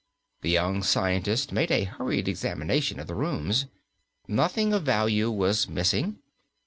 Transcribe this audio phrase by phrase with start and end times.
[0.41, 3.67] The young scientist made a hurried examination of the rooms.
[4.27, 6.17] Nothing of value was missing.